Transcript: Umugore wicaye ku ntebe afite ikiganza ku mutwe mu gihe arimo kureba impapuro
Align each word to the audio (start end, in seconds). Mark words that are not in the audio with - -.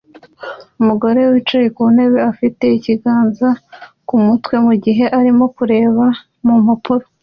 Umugore 0.81 1.19
wicaye 1.31 1.67
ku 1.75 1.83
ntebe 1.93 2.19
afite 2.31 2.65
ikiganza 2.77 3.49
ku 4.07 4.15
mutwe 4.25 4.55
mu 4.65 4.73
gihe 4.83 5.05
arimo 5.19 5.45
kureba 5.55 6.05
impapuro 6.57 7.05